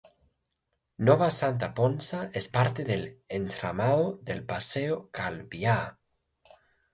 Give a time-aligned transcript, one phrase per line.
[1.09, 5.99] Nova Santa Ponsa es parte del entramado del Paseo Calviá.